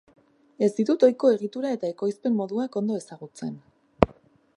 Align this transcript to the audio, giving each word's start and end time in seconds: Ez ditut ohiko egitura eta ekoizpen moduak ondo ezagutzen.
Ez 0.67 0.69
ditut 0.77 1.03
ohiko 1.07 1.29
egitura 1.33 1.73
eta 1.77 1.91
ekoizpen 1.93 2.39
moduak 2.39 2.79
ondo 2.81 2.97
ezagutzen. 3.03 3.53